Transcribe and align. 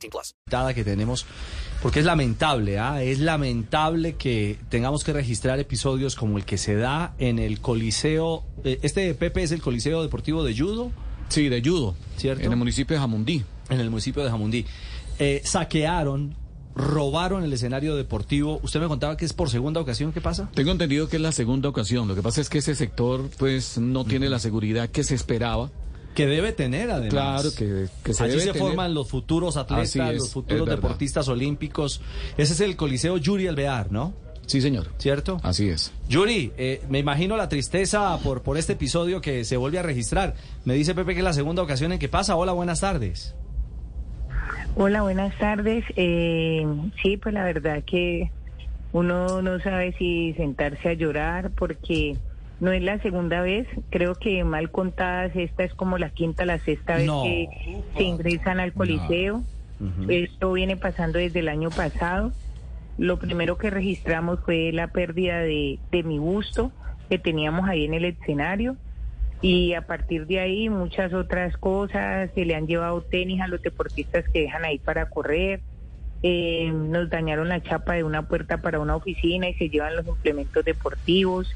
18 0.00 0.10
plus. 0.10 0.74
que 0.74 0.84
tenemos, 0.84 1.26
porque 1.82 2.00
es 2.00 2.04
lamentable, 2.06 2.78
¿ah? 2.78 3.02
es 3.02 3.18
lamentable 3.18 4.14
que 4.14 4.58
tengamos 4.68 5.04
que 5.04 5.12
registrar 5.12 5.58
episodios 5.58 6.14
como 6.16 6.38
el 6.38 6.44
que 6.44 6.58
se 6.58 6.74
da 6.76 7.14
en 7.18 7.38
el 7.38 7.60
Coliseo, 7.60 8.44
eh, 8.64 8.78
este 8.82 9.14
Pepe 9.14 9.42
es 9.42 9.52
el 9.52 9.60
Coliseo 9.62 10.02
Deportivo 10.02 10.44
de 10.44 10.56
Judo, 10.56 10.90
Sí, 11.30 11.48
de 11.48 11.62
judo. 11.62 11.94
¿Cierto? 12.16 12.44
En 12.44 12.50
el 12.50 12.58
municipio 12.58 12.96
de 12.96 13.00
Jamundí. 13.00 13.44
en 13.68 13.80
el 13.80 13.88
municipio 13.88 14.24
de 14.24 14.30
Jamundí. 14.30 14.66
Eh, 15.20 15.40
saquearon, 15.44 16.34
robaron 16.74 17.44
el 17.44 17.52
escenario 17.52 17.94
deportivo. 17.94 18.58
Usted 18.64 18.80
me 18.80 18.88
contaba 18.88 19.16
que 19.16 19.24
es 19.24 19.32
por 19.32 19.48
segunda 19.48 19.80
ocasión, 19.80 20.12
¿qué 20.12 20.20
pasa? 20.20 20.50
Tengo 20.54 20.72
entendido 20.72 21.08
que 21.08 21.16
es 21.16 21.22
la 21.22 21.30
segunda 21.30 21.68
ocasión. 21.68 22.08
Lo 22.08 22.16
que 22.16 22.22
pasa 22.22 22.40
es 22.40 22.48
que 22.50 22.58
ese 22.58 22.74
sector, 22.74 23.30
pues, 23.38 23.78
no 23.78 24.04
tiene 24.04 24.28
la 24.28 24.40
seguridad 24.40 24.88
que 24.88 25.04
se 25.04 25.14
esperaba. 25.14 25.70
Que 26.14 26.26
debe 26.26 26.52
tener, 26.52 26.90
además. 26.90 27.10
Claro, 27.10 27.50
que, 27.56 27.86
que 28.02 28.14
se 28.14 28.24
Allí 28.24 28.32
debe 28.32 28.44
se 28.44 28.52
tener. 28.52 28.66
forman 28.66 28.94
los 28.94 29.08
futuros 29.08 29.56
atletas, 29.56 29.94
es, 29.96 30.18
los 30.18 30.32
futuros 30.32 30.68
deportistas 30.68 31.28
olímpicos. 31.28 32.02
Ese 32.36 32.52
es 32.52 32.60
el 32.60 32.76
Coliseo 32.76 33.16
Yuri 33.16 33.46
Alvear, 33.46 33.92
¿no? 33.92 34.12
Sí, 34.46 34.60
señor. 34.60 34.88
¿Cierto? 34.98 35.38
Así 35.44 35.68
es. 35.68 35.92
Yuri, 36.08 36.52
eh, 36.58 36.82
me 36.88 36.98
imagino 36.98 37.36
la 37.36 37.48
tristeza 37.48 38.18
por, 38.24 38.42
por 38.42 38.58
este 38.58 38.72
episodio 38.72 39.20
que 39.20 39.44
se 39.44 39.56
vuelve 39.56 39.78
a 39.78 39.82
registrar. 39.84 40.34
Me 40.64 40.74
dice 40.74 40.92
Pepe 40.96 41.12
que 41.12 41.20
es 41.20 41.24
la 41.24 41.32
segunda 41.32 41.62
ocasión 41.62 41.92
en 41.92 42.00
que 42.00 42.08
pasa. 42.08 42.34
Hola, 42.34 42.50
buenas 42.52 42.80
tardes. 42.80 43.36
Hola, 44.74 45.02
buenas 45.02 45.36
tardes. 45.38 45.84
Eh, 45.94 46.66
sí, 47.02 47.16
pues 47.16 47.32
la 47.32 47.44
verdad 47.44 47.84
que 47.84 48.30
uno 48.92 49.40
no 49.42 49.60
sabe 49.60 49.94
si 49.98 50.32
sentarse 50.34 50.88
a 50.88 50.92
llorar 50.94 51.50
porque 51.52 52.16
no 52.60 52.72
es 52.72 52.82
la 52.82 52.98
segunda 53.00 53.40
vez. 53.40 53.66
Creo 53.90 54.14
que 54.14 54.44
mal 54.44 54.70
contadas, 54.70 55.32
esta 55.34 55.64
es 55.64 55.74
como 55.74 55.98
la 55.98 56.10
quinta, 56.10 56.44
la 56.44 56.58
sexta 56.58 56.96
vez 56.96 57.06
No. 57.06 57.22
que 57.22 57.48
se 57.96 58.02
ingresan 58.02 58.60
al 58.60 58.72
coliseo. 58.72 59.42
Esto 60.08 60.52
viene 60.52 60.76
pasando 60.76 61.18
desde 61.18 61.40
el 61.40 61.48
año 61.48 61.70
pasado. 61.70 62.32
Lo 62.98 63.18
primero 63.18 63.56
que 63.56 63.70
registramos 63.70 64.40
fue 64.44 64.72
la 64.72 64.88
pérdida 64.88 65.38
de, 65.38 65.78
de 65.90 66.02
mi 66.02 66.18
busto 66.18 66.70
que 67.08 67.18
teníamos 67.18 67.66
ahí 67.68 67.86
en 67.86 67.94
el 67.94 68.04
escenario. 68.04 68.76
Y 69.42 69.72
a 69.72 69.86
partir 69.86 70.26
de 70.26 70.38
ahí 70.38 70.68
muchas 70.68 71.14
otras 71.14 71.56
cosas, 71.56 72.30
se 72.34 72.44
le 72.44 72.54
han 72.54 72.66
llevado 72.66 73.00
tenis 73.00 73.40
a 73.40 73.48
los 73.48 73.62
deportistas 73.62 74.28
que 74.28 74.42
dejan 74.42 74.66
ahí 74.66 74.78
para 74.78 75.08
correr, 75.08 75.60
eh, 76.22 76.70
nos 76.70 77.08
dañaron 77.08 77.48
la 77.48 77.62
chapa 77.62 77.94
de 77.94 78.04
una 78.04 78.28
puerta 78.28 78.58
para 78.58 78.78
una 78.80 78.96
oficina 78.96 79.48
y 79.48 79.54
se 79.54 79.70
llevan 79.70 79.96
los 79.96 80.06
implementos 80.06 80.62
deportivos. 80.62 81.50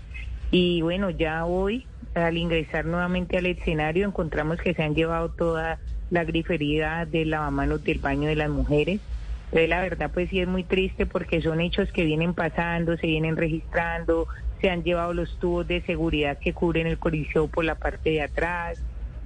Y 0.57 0.83
bueno, 0.83 1.11
ya 1.11 1.47
hoy, 1.47 1.85
al 2.15 2.39
ingresar 2.39 2.85
nuevamente 2.85 3.39
al 3.39 3.47
escenario, 3.47 4.07
encontramos 4.07 4.59
que 4.59 4.73
se 4.73 4.85
han 4.85 4.95
llevado 4.95 5.31
toda 5.31 5.81
la 6.13 6.23
grifería 6.23 7.09
de 7.11 7.25
lavamanos 7.25 7.83
del 7.83 7.99
baño 7.99 8.29
de 8.29 8.37
las 8.37 8.51
mujeres. 8.51 9.01
Entonces, 9.47 9.69
la 9.69 9.81
verdad, 9.81 10.13
pues 10.15 10.31
sí 10.31 10.39
es 10.39 10.47
muy 10.47 10.63
triste 10.63 11.07
porque 11.07 11.43
son 11.43 11.61
hechos 11.61 11.91
que 11.91 12.05
vienen 12.05 12.35
pasando, 12.35 12.97
se 12.97 13.09
vienen 13.09 13.37
registrando, 13.37 14.29
se 14.61 14.71
han 14.71 14.85
llevado 14.85 15.13
los 15.13 15.37
tubos 15.41 15.67
de 15.67 15.81
seguridad 15.81 16.39
que 16.39 16.53
cubren 16.53 16.87
el 16.87 16.99
coliseo 16.99 17.49
por 17.49 17.65
la 17.65 17.75
parte 17.75 18.11
de 18.11 18.23
atrás 18.23 18.81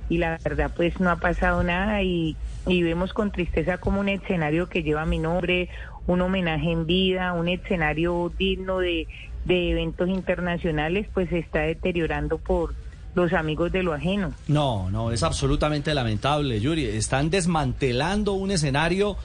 y 0.08 0.16
la 0.16 0.38
verdad 0.42 0.72
pues 0.74 0.98
no 0.98 1.10
ha 1.10 1.16
pasado 1.16 1.62
nada 1.62 2.02
y, 2.02 2.38
y 2.66 2.82
vemos 2.82 3.12
con 3.12 3.32
tristeza 3.32 3.76
como 3.76 4.00
un 4.00 4.08
escenario 4.08 4.70
que 4.70 4.82
lleva 4.82 5.04
mi 5.04 5.18
nombre, 5.18 5.68
un 6.06 6.22
homenaje 6.22 6.72
en 6.72 6.86
vida, 6.86 7.34
un 7.34 7.48
escenario 7.48 8.32
digno 8.38 8.78
de, 8.78 9.06
de 9.48 9.70
eventos 9.70 10.08
internacionales 10.08 11.08
pues 11.12 11.30
se 11.30 11.38
está 11.38 11.62
deteriorando 11.62 12.38
por 12.38 12.74
los 13.14 13.32
amigos 13.32 13.72
de 13.72 13.82
lo 13.82 13.94
ajeno. 13.94 14.32
No, 14.46 14.90
no, 14.90 15.10
es 15.10 15.22
absolutamente 15.22 15.92
lamentable, 15.94 16.60
Yuri. 16.60 16.84
Están 16.84 17.30
desmantelando 17.30 18.34
un 18.34 18.50
escenario 18.52 19.16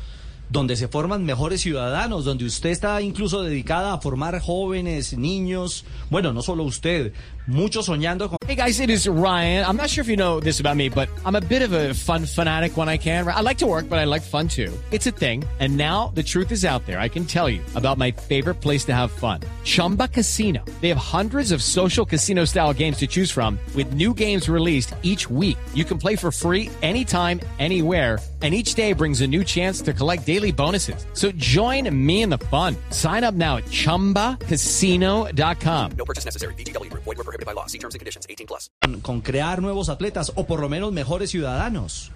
donde 0.53 0.75
se 0.75 0.87
forman 0.87 1.25
mejores 1.25 1.61
ciudadanos, 1.61 2.25
donde 2.25 2.45
usted 2.45 2.69
está 2.69 3.01
incluso 3.01 3.41
dedicada 3.41 3.91
a 3.91 3.97
formar 3.97 4.39
jóvenes, 4.39 5.17
niños. 5.17 5.83
Bueno, 6.11 6.31
no 6.31 6.43
solo 6.43 6.63
usted, 6.63 7.11
muchos 7.47 7.87
soñando 7.87 8.29
con... 8.29 8.37
Hey 8.47 8.55
guys, 8.55 8.79
it 8.79 8.91
is 8.91 9.07
Ryan. 9.07 9.65
I'm 9.65 9.75
not 9.75 9.89
sure 9.89 10.03
if 10.03 10.07
you 10.07 10.15
know 10.15 10.39
this 10.39 10.59
about 10.59 10.77
me, 10.77 10.89
but 10.89 11.09
I'm 11.25 11.35
a 11.35 11.41
bit 11.41 11.63
of 11.63 11.73
a 11.73 11.95
fun 11.95 12.27
fanatic 12.27 12.77
when 12.77 12.87
I 12.87 12.99
can. 12.99 13.27
I 13.27 13.41
like 13.41 13.57
to 13.59 13.65
work, 13.65 13.89
but 13.89 13.97
I 13.97 14.05
like 14.05 14.21
fun 14.21 14.47
too. 14.47 14.71
It's 14.91 15.07
a 15.07 15.11
thing. 15.11 15.43
And 15.59 15.75
now 15.75 16.11
the 16.13 16.21
truth 16.21 16.51
is 16.51 16.63
out 16.63 16.85
there. 16.85 16.99
I 16.99 17.09
can 17.09 17.25
tell 17.25 17.49
you 17.49 17.61
about 17.73 17.97
my 17.97 18.11
favorite 18.11 18.61
place 18.61 18.85
to 18.85 18.93
have 18.93 19.11
fun. 19.11 19.39
Chumba 19.63 20.07
Casino. 20.07 20.63
They 20.81 20.89
have 20.89 21.01
hundreds 21.01 21.51
of 21.51 21.63
social 21.63 22.05
casino 22.05 22.45
style 22.45 22.73
games 22.73 22.97
to 22.97 23.07
choose 23.07 23.31
from 23.31 23.57
with 23.75 23.93
new 23.93 24.13
games 24.13 24.47
released 24.47 24.93
each 25.01 25.31
week. 25.31 25.57
You 25.73 25.83
can 25.83 25.97
play 25.97 26.15
for 26.15 26.31
free 26.31 26.69
anytime, 26.83 27.39
anywhere 27.57 28.19
and 28.43 28.53
each 28.53 28.75
day 28.75 28.91
brings 28.91 29.21
a 29.21 29.27
new 29.27 29.43
chance 29.43 29.81
to 29.81 29.93
collect 29.93 30.25
daily 30.25 30.42
bonuses. 30.51 31.05
So 31.13 31.31
join 31.31 31.89
me 31.95 32.23
in 32.23 32.29
the 32.29 32.39
fun. 32.51 32.75
Sign 32.89 33.23
up 33.23 33.33
now 33.33 33.55
at 33.57 33.63
ChumbaCasino.com. 33.65 35.91
No 35.97 36.05
purchase 36.05 36.25
necessary. 36.25 36.55
BGW. 36.55 36.91
Void 36.91 37.05
were 37.05 37.23
prohibited 37.23 37.45
by 37.45 37.53
law. 37.53 37.67
See 37.67 37.77
terms 37.77 37.95
and 37.95 38.01
conditions. 38.01 38.27
18 38.29 38.47
plus. 38.47 38.69
con 39.01 39.21
crear 39.21 39.61
nuevos 39.61 39.87
atletas 39.87 40.33
o 40.35 40.45
por 40.45 40.59
lo 40.59 40.67
menos 40.67 40.91
mejores 40.91 41.31
ciudadanos. 41.31 42.11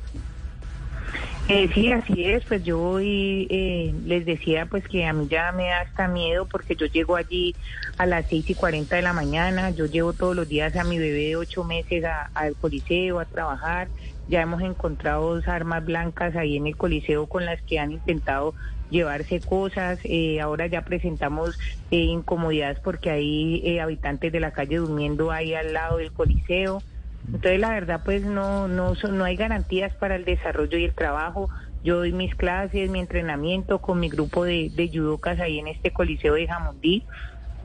Eh, 1.49 1.69
sí, 1.73 1.91
así 1.93 2.25
es, 2.25 2.45
pues 2.45 2.63
yo 2.63 2.81
hoy 2.81 3.47
eh, 3.49 3.93
les 4.03 4.25
decía 4.25 4.65
pues 4.67 4.83
que 4.89 5.05
a 5.05 5.13
mí 5.13 5.27
ya 5.29 5.51
me 5.53 5.67
da 5.67 5.81
hasta 5.81 6.07
miedo 6.09 6.47
porque 6.47 6.75
yo 6.75 6.87
llego 6.87 7.15
allí 7.15 7.55
a 7.97 8.05
las 8.05 8.25
seis 8.29 8.49
y 8.49 8.55
cuarenta 8.55 8.97
de 8.97 9.01
la 9.03 9.13
mañana, 9.13 9.71
yo 9.71 9.85
llevo 9.85 10.13
todos 10.13 10.35
los 10.35 10.47
días 10.49 10.75
a 10.75 10.83
mi 10.83 10.99
bebé 10.99 11.29
de 11.29 11.35
ocho 11.37 11.63
meses 11.63 12.03
a- 12.05 12.29
al 12.33 12.57
coliseo 12.57 13.19
a 13.19 13.25
trabajar, 13.25 13.91
ya 14.27 14.41
hemos 14.41 14.61
encontrado 14.61 15.35
dos 15.35 15.47
armas 15.47 15.85
blancas 15.85 16.35
ahí 16.35 16.57
en 16.57 16.67
el 16.67 16.77
coliseo 16.77 17.27
con 17.27 17.45
las 17.45 17.61
que 17.63 17.79
han 17.79 17.93
intentado 17.93 18.55
llevarse 18.89 19.41
cosas, 19.41 19.99
eh, 20.03 20.41
ahora 20.41 20.67
ya 20.67 20.83
presentamos 20.83 21.57
eh, 21.91 21.97
incomodidades 21.97 22.79
porque 22.83 23.09
hay 23.11 23.61
eh, 23.65 23.81
habitantes 23.81 24.31
de 24.33 24.39
la 24.41 24.51
calle 24.51 24.77
durmiendo 24.77 25.31
ahí 25.31 25.53
al 25.53 25.73
lado 25.73 25.97
del 25.97 26.11
coliseo. 26.13 26.83
Entonces, 27.27 27.59
la 27.59 27.69
verdad, 27.69 28.01
pues 28.03 28.23
no, 28.23 28.67
no, 28.67 28.93
no 28.93 29.23
hay 29.23 29.35
garantías 29.35 29.93
para 29.95 30.15
el 30.15 30.25
desarrollo 30.25 30.77
y 30.77 30.85
el 30.85 30.93
trabajo. 30.93 31.49
Yo 31.83 31.97
doy 31.97 32.13
mis 32.13 32.33
clases, 32.35 32.89
mi 32.89 32.99
entrenamiento 32.99 33.79
con 33.79 33.99
mi 33.99 34.09
grupo 34.09 34.45
de, 34.45 34.69
de 34.73 34.89
judocas 34.89 35.39
ahí 35.39 35.59
en 35.59 35.67
este 35.67 35.91
coliseo 35.91 36.35
de 36.35 36.47
Jamundí. 36.47 37.05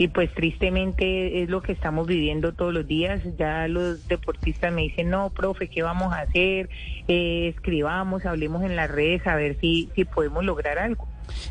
Y 0.03 0.09
pues 0.09 0.35
tristemente 0.35 1.43
es 1.45 1.49
lo 1.49 1.63
que 1.63 1.71
estamos 1.71 2.09
viviendo 2.09 2.53
todos 2.53 2.75
los 2.75 2.85
días. 2.89 3.21
Ya 3.39 3.69
los 3.69 4.09
deportistas 4.09 4.73
me 4.73 4.83
dicen, 4.83 5.11
no, 5.11 5.31
profe, 5.31 5.69
¿qué 5.69 5.83
vamos 5.83 6.13
a 6.13 6.23
hacer? 6.23 6.69
Eh, 7.07 7.53
escribamos, 7.55 8.27
hablemos 8.27 8.65
en 8.65 8.75
las 8.75 8.91
redes 8.91 9.25
a 9.29 9.37
ver 9.37 9.57
si, 9.61 9.91
si 9.95 10.05
podemos 10.05 10.45
lograr 10.45 10.79
algo. 10.81 11.07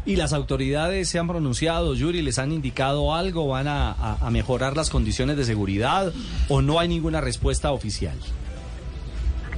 Y 0.06 0.17
las 0.17 0.34
autoridades 0.34 1.07
se 1.07 1.17
han 1.17 1.29
pronunciado, 1.29 1.95
Yuri, 1.95 2.22
les 2.22 2.40
han 2.40 2.51
indicado 2.51 3.16
algo, 3.16 3.47
van 3.47 3.69
a, 3.69 3.91
a- 3.94 4.17
a 4.28 4.29
mejorar 4.31 4.75
las 4.75 4.90
condiciones 4.90 5.38
de 5.38 5.45
seguridad 5.45 6.11
o 6.50 6.61
no 6.61 6.78
hay 6.79 6.90
ninguna 6.90 7.22
respuesta 7.22 7.72
oficial. 7.72 8.17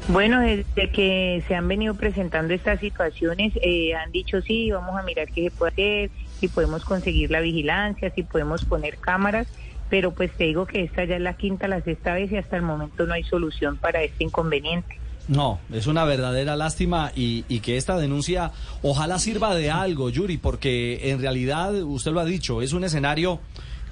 Bueno, 0.10 0.42
desde 0.42 0.92
que 0.92 1.44
se 1.48 1.56
han 1.56 1.68
venido 1.68 1.96
presentando 1.96 2.54
estas 2.54 2.80
situaciones, 2.82 3.54
eh, 3.62 3.96
han 3.96 4.12
dicho 4.12 4.42
sí, 4.42 4.70
vamos 4.70 5.00
a 5.00 5.04
mirar 5.04 5.30
qué 5.32 5.46
se 5.46 5.52
puede 5.52 5.72
hacer, 5.72 6.10
si 6.40 6.48
podemos 6.48 6.84
conseguir 6.86 7.32
la 7.32 7.40
vigilancia, 7.40 8.12
si 8.14 8.24
podemos 8.24 8.66
poner 8.66 8.98
cámaras, 8.98 9.48
pero 9.90 10.12
pues 10.12 10.32
te 10.32 10.46
digo 10.46 10.66
que 10.66 10.84
esta 10.84 11.06
ya 11.06 11.16
es 11.16 11.22
la 11.22 11.36
quinta, 11.36 11.68
la 11.68 11.82
sexta 11.82 12.14
vez 12.14 12.32
y 12.32 12.38
hasta 12.38 12.56
el 12.56 12.64
momento 12.64 13.06
no 13.06 13.14
hay 13.14 13.24
solución 13.24 13.78
para 13.78 14.02
este 14.02 14.24
inconveniente. 14.24 14.98
No, 15.28 15.60
es 15.72 15.88
una 15.88 16.04
verdadera 16.04 16.56
lástima 16.56 17.12
y, 17.16 17.46
y 17.48 17.62
que 17.62 17.78
esta 17.78 17.98
denuncia 17.98 18.52
ojalá 18.82 19.20
sirva 19.20 19.56
de 19.56 19.72
algo, 19.72 20.10
Yuri, 20.10 20.38
porque 20.38 21.12
en 21.12 21.22
realidad, 21.22 21.74
usted 21.84 22.12
lo 22.12 22.20
ha 22.20 22.26
dicho, 22.26 22.62
es 22.62 22.74
un 22.74 22.84
escenario, 22.84 23.40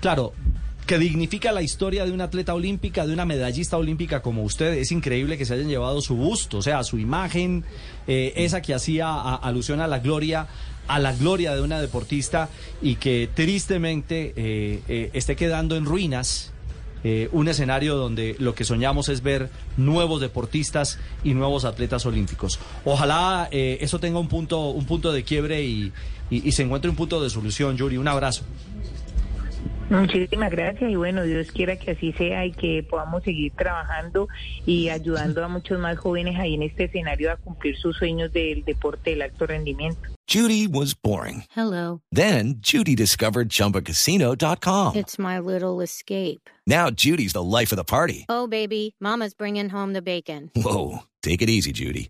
claro, 0.01 0.33
que 0.85 0.97
dignifica 0.97 1.51
la 1.51 1.61
historia 1.61 2.05
de 2.05 2.11
una 2.11 2.25
atleta 2.25 2.53
olímpica, 2.53 3.05
de 3.05 3.13
una 3.13 3.25
medallista 3.25 3.77
olímpica 3.77 4.21
como 4.21 4.43
usted. 4.43 4.73
Es 4.73 4.91
increíble 4.91 5.37
que 5.37 5.45
se 5.45 5.53
hayan 5.53 5.69
llevado 5.69 6.01
su 6.01 6.15
busto, 6.15 6.57
o 6.57 6.61
sea, 6.61 6.83
su 6.83 6.97
imagen, 6.97 7.63
eh, 8.07 8.33
esa 8.35 8.61
que 8.61 8.73
hacía 8.73 9.35
alusión 9.35 9.79
a 9.79 9.87
la 9.87 9.99
gloria 9.99 10.47
a 10.87 10.99
la 10.99 11.13
gloria 11.13 11.55
de 11.55 11.61
una 11.61 11.79
deportista 11.79 12.49
y 12.81 12.95
que 12.95 13.29
tristemente 13.33 14.33
eh, 14.35 14.81
eh, 14.89 15.09
esté 15.13 15.35
quedando 15.35 15.75
en 15.75 15.85
ruinas 15.85 16.51
un 17.31 17.47
escenario 17.47 17.95
donde 17.95 18.35
lo 18.37 18.53
que 18.53 18.63
soñamos 18.63 19.09
es 19.09 19.23
ver 19.23 19.49
nuevos 19.75 20.21
deportistas 20.21 20.99
y 21.23 21.33
nuevos 21.33 21.65
atletas 21.65 22.05
olímpicos. 22.05 22.59
Ojalá 22.85 23.49
eh, 23.51 23.79
eso 23.81 23.99
tenga 23.99 24.19
un 24.19 24.27
punto, 24.27 24.69
un 24.69 24.85
punto 24.85 25.11
de 25.11 25.23
quiebre 25.23 25.63
y, 25.63 25.91
y 26.29 26.51
se 26.51 26.61
encuentre 26.61 26.91
un 26.91 26.95
punto 26.95 27.19
de 27.19 27.31
solución, 27.31 27.75
Yuri. 27.75 27.97
Un 27.97 28.07
abrazo. 28.07 28.43
Muchísimas 29.91 30.51
gracias 30.51 30.89
y 30.89 30.95
bueno, 30.95 31.23
Dios 31.23 31.51
quiera 31.51 31.77
que 31.77 31.91
así 31.91 32.13
sea 32.13 32.45
y 32.45 32.53
que 32.53 32.81
podamos 32.89 33.23
seguir 33.23 33.51
trabajando 33.51 34.29
y 34.65 34.87
ayudando 34.87 35.43
a 35.43 35.49
muchos 35.49 35.79
más 35.79 35.97
jóvenes 35.97 36.39
ahí 36.39 36.53
en 36.53 36.63
este 36.63 36.85
escenario 36.85 37.29
a 37.29 37.35
cumplir 37.35 37.77
sus 37.77 37.97
sueños 37.97 38.31
del 38.31 38.63
deporte 38.63 39.09
del 39.09 39.23
alto 39.23 39.45
rendimiento. 39.47 39.99
Judy 40.27 40.65
was 40.65 40.93
boring. 40.93 41.43
Hello. 41.53 42.01
Then 42.09 42.61
Judy 42.61 42.95
discovered 42.95 43.49
ChumbaCasino.com. 43.49 44.95
It's 44.95 45.19
my 45.19 45.39
little 45.39 45.81
escape. 45.81 46.49
Now 46.65 46.89
Judy's 46.89 47.33
the 47.33 47.43
life 47.43 47.73
of 47.73 47.75
the 47.75 47.83
party. 47.83 48.25
Oh, 48.29 48.47
baby, 48.47 48.95
Mama's 49.01 49.33
bringing 49.33 49.67
home 49.67 49.91
the 49.91 50.01
bacon. 50.01 50.49
Whoa, 50.55 50.99
take 51.21 51.41
it 51.41 51.49
easy, 51.49 51.73
Judy. 51.73 52.09